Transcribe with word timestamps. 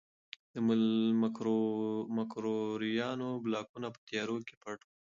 د 0.53 0.55
مکروریانو 2.17 3.27
بلاکونه 3.45 3.87
په 3.95 3.99
تیاره 4.07 4.37
کې 4.47 4.55
پټ 4.63 4.79
وو. 4.85 4.93